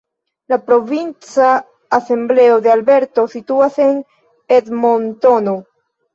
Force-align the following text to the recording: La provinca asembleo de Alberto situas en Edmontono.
La 0.51 0.57
provinca 0.69 1.49
asembleo 1.97 2.57
de 2.67 2.73
Alberto 2.77 3.27
situas 3.35 3.79
en 3.87 4.01
Edmontono. 4.59 5.57